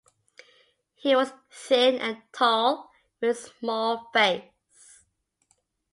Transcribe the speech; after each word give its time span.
He 0.95 1.15
was 1.15 1.31
thin 1.51 2.01
and 2.01 2.23
tall, 2.33 2.89
with 3.19 3.29
a 3.29 3.35
small 3.35 4.09
face. 4.11 5.03